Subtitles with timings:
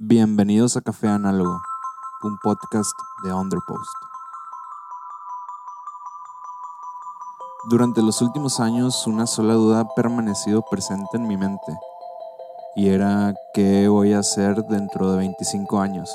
[0.00, 1.60] Bienvenidos a Café Análogo,
[2.22, 2.92] un podcast
[3.24, 3.90] de Underpost.
[7.68, 11.76] Durante los últimos años una sola duda ha permanecido presente en mi mente
[12.76, 16.08] y era qué voy a hacer dentro de 25 años.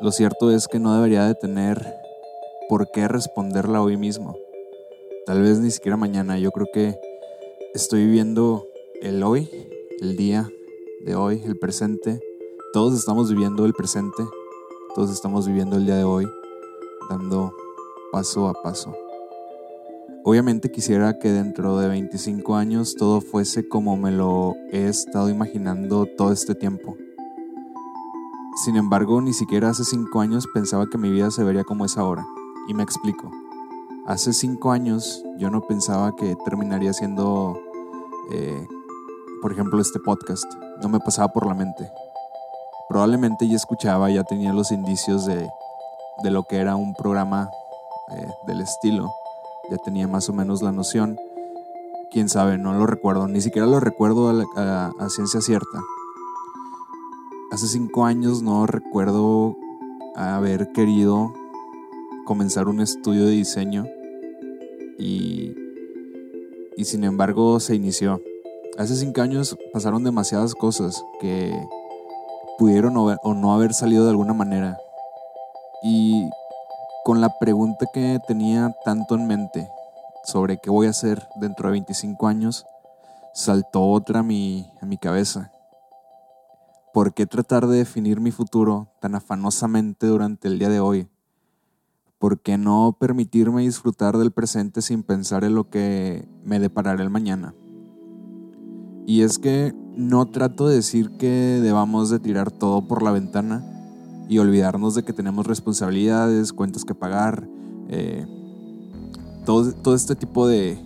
[0.00, 1.92] Lo cierto es que no debería de tener
[2.68, 4.36] por qué responderla hoy mismo.
[5.26, 6.38] Tal vez ni siquiera mañana.
[6.38, 6.96] Yo creo que
[7.74, 8.68] estoy viviendo
[9.02, 9.50] el hoy,
[10.00, 10.48] el día
[11.04, 12.20] de hoy, el presente
[12.72, 14.22] todos estamos viviendo el presente,
[14.94, 16.30] todos estamos viviendo el día de hoy,
[17.08, 17.52] dando
[18.12, 18.94] paso a paso.
[20.24, 26.06] Obviamente quisiera que dentro de 25 años todo fuese como me lo he estado imaginando
[26.16, 26.96] todo este tiempo.
[28.64, 31.96] Sin embargo, ni siquiera hace 5 años pensaba que mi vida se vería como es
[31.96, 32.24] ahora.
[32.68, 33.30] Y me explico.
[34.06, 37.58] Hace 5 años yo no pensaba que terminaría siendo,
[38.30, 38.66] eh,
[39.40, 40.52] por ejemplo, este podcast.
[40.82, 41.90] No me pasaba por la mente
[42.90, 45.48] probablemente ya escuchaba, ya tenía los indicios de,
[46.24, 47.48] lo que era un programa
[48.10, 49.14] eh, del estilo,
[49.70, 51.16] ya tenía más o menos la noción.
[52.10, 55.80] Quién sabe, no lo recuerdo, ni siquiera lo recuerdo a, ciencia cierta.
[57.52, 59.56] Hace cinco años no recuerdo
[60.16, 61.32] haber querido
[62.24, 63.86] comenzar un estudio de diseño
[64.98, 65.54] y,
[66.76, 68.20] y sin embargo se inició.
[68.78, 71.54] Hace cinco años pasaron demasiadas cosas que
[72.60, 74.76] pudieron o, no haber salido de alguna manera.
[75.82, 76.28] Y
[77.06, 79.66] con la pregunta que tenía tanto en mente
[80.24, 82.66] sobre qué voy a hacer dentro de 25 años,
[83.32, 85.50] saltó otra a mi, a mi cabeza.
[86.92, 91.08] ¿Por qué tratar de definir mi futuro tan afanosamente durante el día de hoy?
[92.18, 97.08] ¿Por qué no permitirme disfrutar del presente sin pensar en lo que me deparará el
[97.08, 97.54] mañana?
[99.06, 103.62] Y es que no trato de decir que debamos de tirar todo por la ventana
[104.28, 107.46] y olvidarnos de que tenemos responsabilidades, cuentas que pagar,
[107.88, 108.26] eh,
[109.44, 110.78] todo, todo este tipo de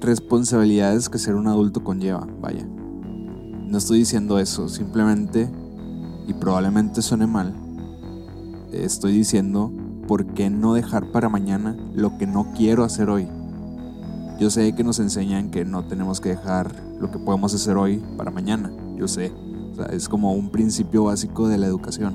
[0.00, 2.64] responsabilidades que ser un adulto conlleva, vaya.
[2.64, 5.50] No estoy diciendo eso, simplemente,
[6.28, 7.54] y probablemente suene mal,
[8.72, 9.72] estoy diciendo
[10.06, 13.26] por qué no dejar para mañana lo que no quiero hacer hoy.
[14.38, 18.02] Yo sé que nos enseñan que no tenemos que dejar lo que podemos hacer hoy
[18.16, 18.70] para mañana.
[18.96, 19.32] Yo sé.
[19.90, 22.14] es como un principio básico de la educación.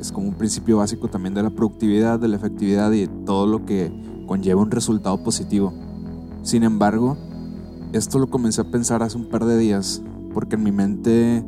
[0.00, 3.46] Es como un principio básico también de la productividad, de la efectividad y de todo
[3.46, 3.92] lo que
[4.26, 5.72] conlleva un resultado positivo.
[6.42, 7.16] Sin embargo,
[7.92, 10.02] esto lo comencé a pensar hace un par de días
[10.34, 11.44] porque en mi mente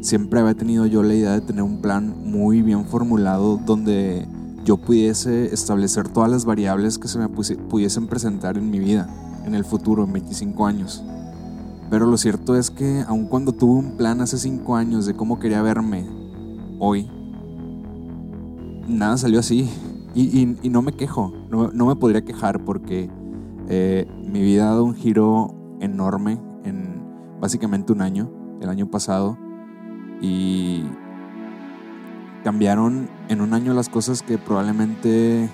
[0.00, 4.26] siempre había tenido yo la idea de tener un plan muy bien formulado donde
[4.64, 9.08] yo pudiese establecer todas las variables que se me pudiesen presentar en mi vida,
[9.44, 11.02] en el futuro, en 25 años.
[11.90, 15.40] Pero lo cierto es que aun cuando tuve un plan hace 5 años de cómo
[15.40, 16.06] quería verme
[16.78, 17.10] hoy,
[18.86, 19.68] nada salió así.
[20.14, 23.08] Y, no me quejo, no, me podría quejar porque
[23.68, 27.02] eh, mi vida ha dado un giro enorme en
[27.40, 28.30] básicamente un año,
[28.60, 29.36] el año pasado.
[30.20, 30.84] Y
[32.44, 35.48] cambiaron en un año las cosas que probablemente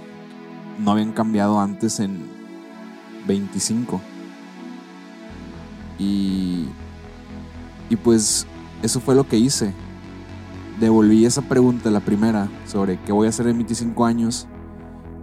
[0.82, 2.26] no habían cambiado antes en
[3.26, 4.00] 25.
[5.98, 6.66] Y,
[7.88, 8.46] y pues
[8.82, 9.72] eso fue lo que hice.
[10.80, 14.46] Devolví esa pregunta, la primera, sobre qué voy a hacer en 25 años,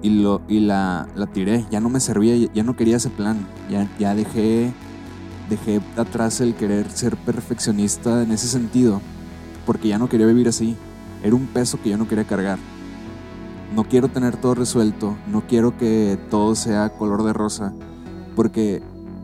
[0.04, 1.66] y, lo, y la, la tiré.
[1.72, 3.48] Ya no me servía, ya no quería ese plan.
[3.70, 4.74] Ya, ya dejé,
[5.50, 9.02] dejé atrás el querer ser perfeccionista en ese sentido,
[9.66, 10.76] porque ya no quería vivir así.
[11.24, 12.60] Era un peso que yo no quería cargar.
[13.74, 17.74] No quiero tener todo resuelto, no quiero que todo sea color de rosa,
[18.36, 18.84] porque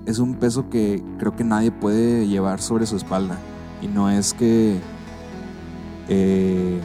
[0.09, 3.37] es un peso que creo que nadie puede llevar sobre su espalda.
[3.79, 4.79] Y no es que
[6.07, 6.79] eh,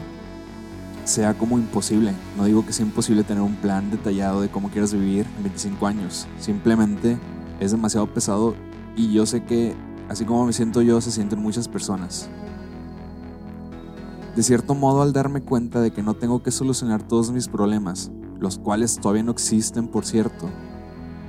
[1.05, 2.13] sea como imposible.
[2.37, 5.87] No digo que sea imposible tener un plan detallado de cómo quieras vivir en 25
[5.87, 6.27] años.
[6.39, 7.17] Simplemente
[7.61, 8.55] es demasiado pesado
[8.95, 9.75] y yo sé que
[10.11, 12.29] así como me siento yo, se sienten muchas personas.
[14.37, 18.11] De cierto modo, al darme cuenta de que no tengo que solucionar todos mis problemas,
[18.39, 20.51] los cuales todavía no existen, por cierto,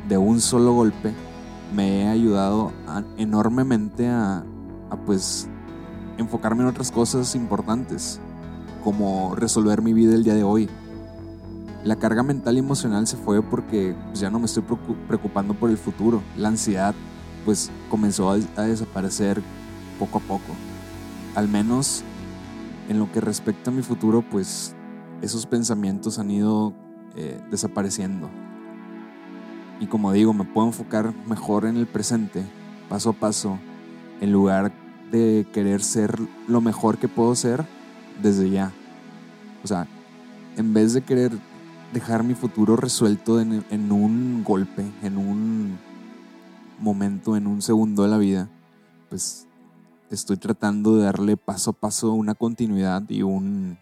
[0.10, 1.14] de un solo golpe,
[1.74, 2.72] me he ayudado
[3.18, 4.44] enormemente a,
[5.06, 5.50] pues
[6.18, 8.20] enfocarme en otras cosas importantes,
[8.84, 10.70] como resolver mi vida el día de hoy.
[11.84, 14.64] La carga mental y emocional se fue porque pues, ya no me estoy
[15.08, 16.22] preocupando por el futuro.
[16.38, 16.96] La ansiedad
[17.44, 19.42] pues comenzó a, a desaparecer
[20.00, 20.56] poco a poco.
[21.36, 22.04] Al menos
[22.90, 24.76] en lo que respecta a mi futuro, pues
[25.22, 26.74] esos pensamientos han ido
[27.16, 28.30] eh, desapareciendo.
[29.80, 32.44] Y como digo, me puedo enfocar mejor en el presente,
[32.90, 33.60] paso a paso,
[34.22, 34.72] en lugar
[35.12, 37.66] de querer ser lo mejor que puedo ser
[38.22, 38.72] desde ya.
[39.64, 39.88] O sea,
[40.58, 41.32] en vez de querer
[41.94, 45.78] dejar mi futuro resuelto en, en un golpe, en un
[46.80, 48.50] momento, en un segundo de la vida,
[49.10, 49.48] pues
[50.10, 53.78] estoy tratando de darle paso a paso una continuidad y un,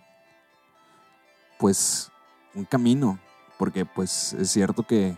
[1.59, 2.11] pues,
[2.55, 3.19] un camino,
[3.57, 5.17] porque pues es cierto que,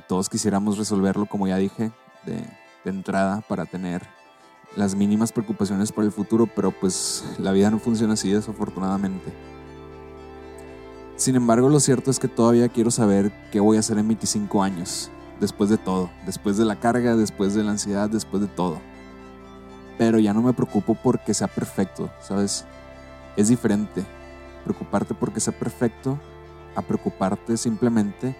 [0.00, 1.92] todos quisiéramos resolverlo, como ya dije,
[2.24, 4.06] de, de entrada para tener
[4.76, 9.32] las mínimas preocupaciones por el futuro, pero pues la vida no funciona así desafortunadamente.
[11.16, 14.62] Sin embargo, lo cierto es que todavía quiero saber qué voy a hacer en 25
[14.62, 15.10] años,
[15.40, 18.80] después de todo, después de la carga, después de la ansiedad, después de todo.
[19.96, 22.66] Pero ya no me preocupo porque sea perfecto, ¿sabes?
[23.34, 24.04] Es diferente
[24.64, 26.18] preocuparte porque sea perfecto
[26.74, 28.36] a preocuparte simplemente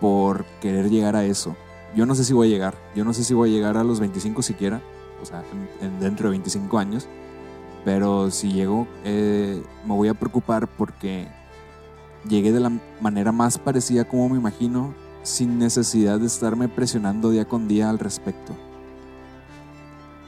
[0.00, 1.56] por querer llegar a eso.
[1.94, 3.84] Yo no sé si voy a llegar, yo no sé si voy a llegar a
[3.84, 4.82] los 25 siquiera,
[5.22, 5.42] o sea,
[5.80, 7.08] en, dentro de 25 años,
[7.84, 11.28] pero si llego, eh, me voy a preocupar porque
[12.28, 17.46] llegué de la manera más parecida como me imagino, sin necesidad de estarme presionando día
[17.46, 18.54] con día al respecto.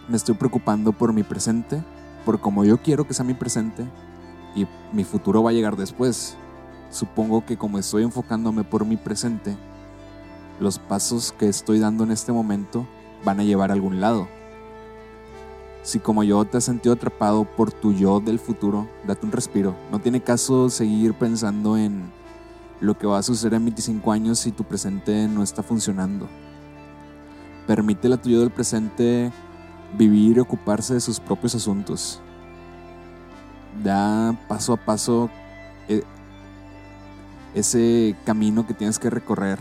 [0.09, 1.83] Me estoy preocupando por mi presente,
[2.25, 3.85] por cómo yo quiero que sea mi presente,
[4.55, 6.37] y mi futuro va a llegar después.
[6.91, 9.57] Supongo que como estoy enfocándome por mi presente,
[10.61, 12.87] los pasos que estoy dando en este momento
[13.25, 14.29] van a llevar a algún lado.
[15.83, 19.75] Si como yo te has sentido atrapado por tu yo del futuro, date un respiro.
[19.91, 22.11] No tiene caso seguir pensando en
[22.81, 26.29] lo que va a suceder en 25 años si tu presente no está funcionando.
[27.67, 29.33] Permítele a tu yo del presente
[29.97, 32.21] vivir y ocuparse de sus propios asuntos.
[33.83, 35.31] Da paso a paso
[35.89, 36.03] eh,
[37.55, 39.59] ese camino que tienes que recorrer.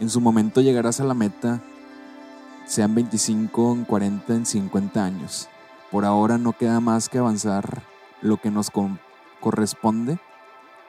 [0.00, 1.60] En su momento llegarás a la meta,
[2.66, 5.48] sean 25, en 40, en 50 años.
[5.90, 7.82] Por ahora no queda más que avanzar
[8.20, 8.70] lo que nos
[9.40, 10.18] corresponde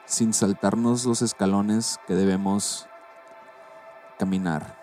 [0.06, 2.88] sin saltarnos los escalones que debemos
[4.18, 4.82] caminar.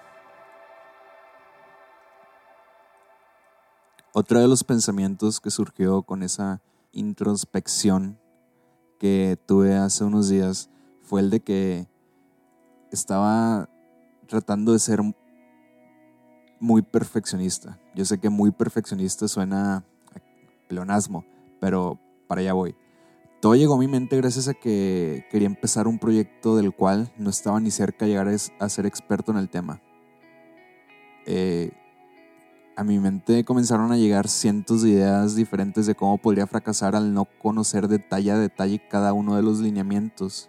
[4.12, 6.60] Otro de los pensamientos que surgió con esa
[6.92, 8.18] introspección
[8.98, 10.68] que tuve hace unos días
[11.10, 11.88] fue el de que
[12.92, 13.68] estaba
[14.28, 15.00] tratando de ser
[16.60, 17.80] muy perfeccionista.
[17.96, 19.84] Yo sé que muy perfeccionista suena
[20.68, 21.24] pleonasmo,
[21.58, 21.98] pero
[22.28, 22.76] para allá voy.
[23.40, 27.30] Todo llegó a mi mente gracias a que quería empezar un proyecto del cual no
[27.30, 29.82] estaba ni cerca de llegar a ser experto en el tema.
[31.26, 31.72] Eh,
[32.76, 37.12] a mi mente comenzaron a llegar cientos de ideas diferentes de cómo podría fracasar al
[37.12, 40.48] no conocer detalle a detalle cada uno de los lineamientos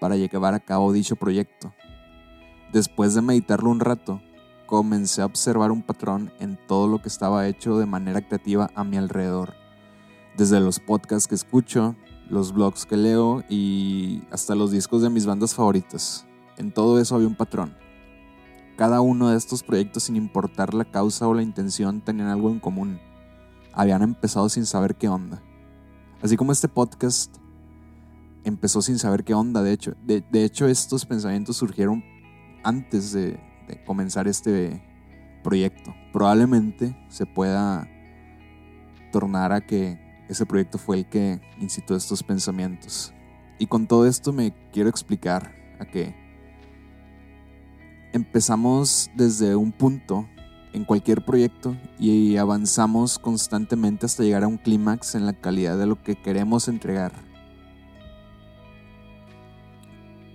[0.00, 1.72] para llevar a cabo dicho proyecto.
[2.72, 4.20] Después de meditarlo un rato,
[4.66, 8.84] comencé a observar un patrón en todo lo que estaba hecho de manera creativa a
[8.84, 9.54] mi alrededor.
[10.36, 11.96] Desde los podcasts que escucho,
[12.28, 16.24] los blogs que leo y hasta los discos de mis bandas favoritas.
[16.56, 17.76] En todo eso había un patrón.
[18.76, 22.60] Cada uno de estos proyectos, sin importar la causa o la intención, tenían algo en
[22.60, 23.00] común.
[23.72, 25.42] Habían empezado sin saber qué onda.
[26.22, 27.39] Así como este podcast
[28.44, 29.94] empezó sin saber qué onda, de hecho.
[30.04, 32.02] De, de hecho, estos pensamientos surgieron
[32.62, 33.38] antes de,
[33.86, 34.82] comenzar este
[35.44, 35.94] proyecto.
[36.12, 37.88] Probablemente se pueda
[39.12, 43.14] tornar a que ese proyecto fue el que incitó estos pensamientos.
[43.58, 46.16] Y con todo esto me quiero explicar a que
[48.12, 50.28] empezamos desde un punto
[50.72, 55.86] en cualquier proyecto y avanzamos constantemente hasta llegar a un clímax en la calidad de
[55.86, 57.29] lo que queremos entregar.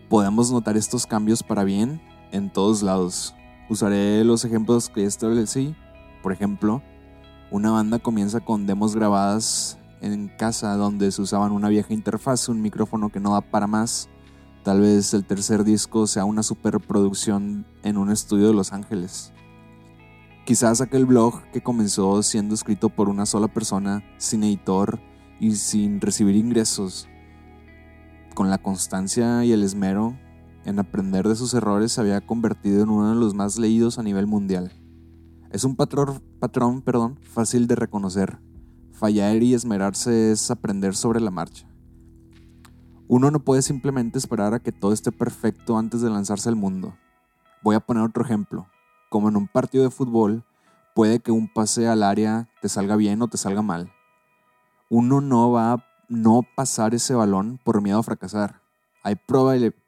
[0.10, 2.00] Podemos notar estos cambios para bien
[2.32, 3.36] en todos lados.
[3.70, 5.76] Usaré los ejemplos que establecí.
[6.22, 6.84] Por ejemplo,
[7.50, 12.62] una banda comienza con demos grabadas en casa donde se usaban una vieja interfaz, un
[12.62, 14.08] micrófono que no da para más.
[14.64, 19.34] Tal vez el tercer disco sea una superproducción en un estudio de Los Ángeles.
[20.46, 25.00] Quizás aquel blog que comenzó siendo escrito por una sola persona, sin editor
[25.40, 27.08] y sin recibir ingresos,
[28.36, 30.15] con la constancia y el esmero
[30.65, 34.04] en aprender de sus errores se había convertido en uno de los más leídos a
[34.04, 34.72] nivel mundial.
[35.50, 38.38] Es un patrón, patrón perdón, fácil de reconocer.
[38.92, 41.68] Fallar y esmerarse es aprender sobre la marcha.
[43.08, 46.96] Uno no puede simplemente esperar a que todo esté perfecto antes de lanzarse al mundo.
[47.63, 48.68] Voy a poner otro ejemplo.
[49.10, 50.44] Como en un partido de fútbol,
[50.94, 53.92] puede que un pase al área te salga bien o te salga mal.
[54.89, 58.66] Uno no va a no pasar ese balón por miedo a fracasar
[59.06, 59.16] hay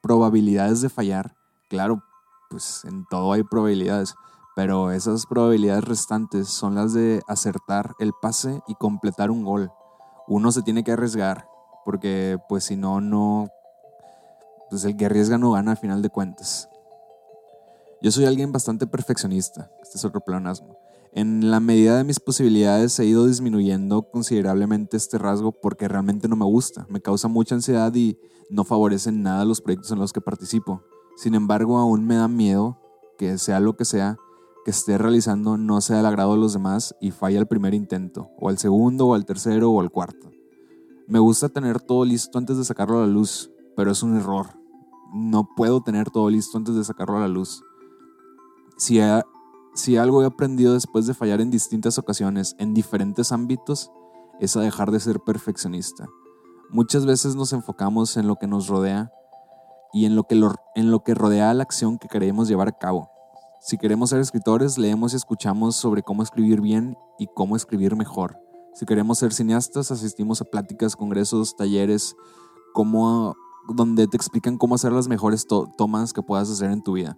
[0.01, 1.35] probabilidades de fallar,
[1.69, 2.03] claro,
[2.51, 4.13] pues en todo hay probabilidades,
[4.55, 9.71] pero esas probabilidades restantes son las de acertar el pase y completar un gol.
[10.27, 11.47] Uno se tiene que arriesgar,
[11.83, 13.49] porque pues si no, no,
[14.69, 16.69] pues el que arriesga no gana al final de cuentas.
[18.03, 20.77] Yo soy alguien bastante perfeccionista, este es otro pleonasmo.
[21.13, 26.35] En la medida de mis posibilidades he ido disminuyendo considerablemente este rasgo porque realmente no
[26.35, 28.17] me gusta, me causa mucha ansiedad y
[28.49, 30.83] no favorece nada los proyectos en los que participo.
[31.15, 32.79] Sin embargo, aún me da miedo
[33.17, 34.17] que sea lo que sea
[34.67, 38.31] que esté realizando no sea del agrado de los demás y falla el primer intento,
[38.37, 40.29] o al segundo, o al tercero, o al cuarto.
[41.07, 44.47] Me gusta tener todo listo antes de sacarlo a la luz, pero es un error.
[45.13, 47.63] No puedo tener todo listo antes de sacarlo a la luz.
[48.75, 48.99] Si,
[49.77, 53.91] si algo he aprendido después de fallar en distintas ocasiones, en diferentes ámbitos,
[54.39, 56.07] es a dejar de ser perfeccionista.
[56.71, 59.11] Muchas veces nos enfocamos en lo que nos rodea
[59.93, 60.35] y en lo que,
[60.75, 63.11] en lo que rodea la acción que queremos llevar a cabo.
[63.61, 68.39] Si queremos ser escritores, leemos y escuchamos sobre cómo escribir bien y cómo escribir mejor.
[68.73, 72.15] Si queremos ser cineastas, asistimos a pláticas, congresos, talleres,
[72.73, 73.35] como,
[73.69, 77.15] donde te explican cómo hacer las mejores tomas que puedas hacer en tu vida.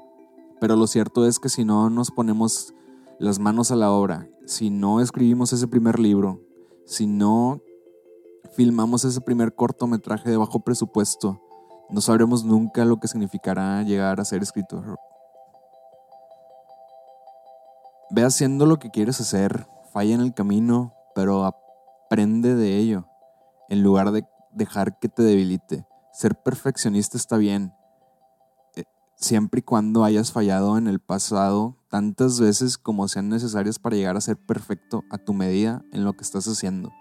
[0.59, 2.73] Pero lo cierto es que si no nos ponemos
[3.17, 6.41] las manos a la obra, si no escribimos ese primer libro,
[6.85, 7.61] si no
[8.53, 11.41] filmamos ese primer cortometraje de bajo presupuesto,
[11.89, 14.99] no sabremos nunca lo que significará llegar a ser escritor.
[18.11, 23.07] Ve haciendo lo que quieres hacer, falla en el camino, pero aprende de ello,
[23.69, 25.85] en lugar de dejar que te debilite.
[26.11, 27.73] Ser perfeccionista está bien,
[29.19, 34.15] siempre y cuando hayas fallado en el pasado tantas veces como sean necesarias para llegar
[34.15, 36.93] a ser perfecto a tu medida en lo que estás haciendo.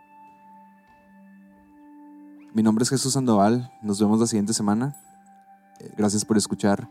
[2.55, 4.97] Mi nombre es Jesús Sandoval, nos vemos la siguiente semana.
[5.79, 6.89] Eh, gracias por escuchar.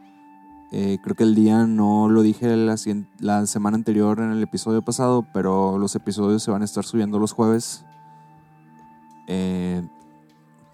[0.71, 2.77] Eh, creo que el día no lo dije la,
[3.47, 7.33] semana anterior en el episodio pasado, pero los episodios se van a estar subiendo los
[7.33, 7.83] jueves.
[9.27, 9.85] Eh,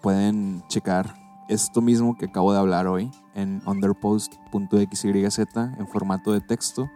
[0.00, 5.38] pueden checar esto mismo que acabo de hablar hoy en underpost.xyz
[5.78, 6.90] en formato de texto.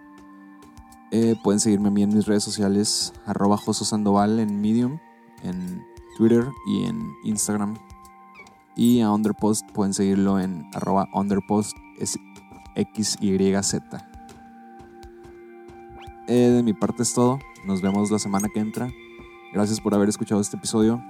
[1.11, 4.99] Eh, pueden seguirme a mí en mis redes sociales, arroba Sandoval en Medium,
[5.43, 5.83] en
[6.17, 7.77] Twitter y en Instagram.
[8.77, 11.77] Y a Underpost pueden seguirlo en arroba underpost
[16.29, 17.39] eh, de mi parte es todo.
[17.65, 18.89] Nos vemos la semana que entra.
[19.53, 21.03] Gracias por haber escuchado este episodio.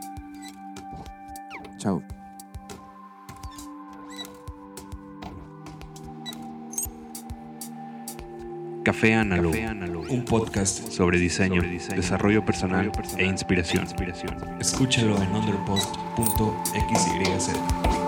[1.76, 2.02] Chao.
[8.88, 9.52] Café Análogo,
[10.08, 11.60] un podcast sobre diseño,
[11.94, 13.86] desarrollo personal, e inspiración.
[14.58, 18.07] Escúchalo en underpost.xyz.